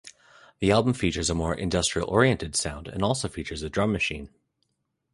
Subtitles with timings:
[0.57, 4.31] The album features a more industrial-oriented sound and also features a drum machine.